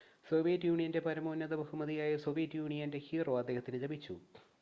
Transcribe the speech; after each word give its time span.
"Soviet 0.29 0.65
യൂണിയന്റെ 0.65 0.99
പരമോന്നത 0.99 1.53
ബഹുമതിയായ 1.55 2.15
"സോവിയറ്റ് 2.17 2.55
യൂണിയന്റെ 2.55 3.01
ഹീറോ" 3.07 3.35
അദ്ദേഹത്തിന് 3.39 3.83
ലഭിച്ചു. 3.83 4.15